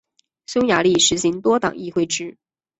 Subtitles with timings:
[0.47, 2.35] 匈牙利实行多党议会制。